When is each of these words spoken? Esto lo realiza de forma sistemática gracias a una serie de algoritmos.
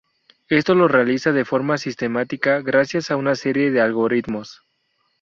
Esto 0.49 0.73
lo 0.73 0.87
realiza 0.87 1.31
de 1.31 1.45
forma 1.45 1.77
sistemática 1.77 2.59
gracias 2.61 3.11
a 3.11 3.17
una 3.17 3.35
serie 3.35 3.69
de 3.69 3.81
algoritmos. 3.81 4.63